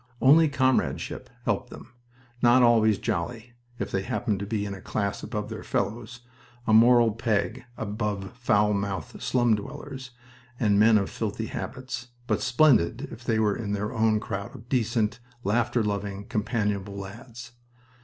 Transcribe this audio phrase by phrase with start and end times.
[0.19, 1.93] Only comradeship helped them
[2.41, 6.21] not always jolly, if they happened to be a class above their fellows,
[6.65, 10.09] a moral peg above foul mouthed slum dwellers
[10.59, 14.69] and men of filthy habits, but splendid if they were in their own crowd of
[14.69, 17.51] decent, laughter loving, companionable lads.